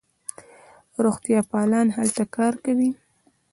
روغتیاپالان 1.03 1.87
هلته 1.97 2.23
کار 2.35 2.53
کوي. 2.65 2.89